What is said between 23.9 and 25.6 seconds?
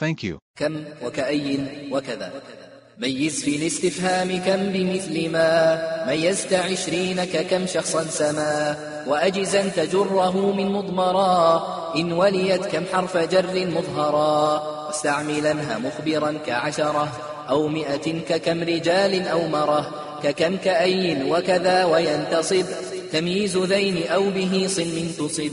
أو به صن تصب.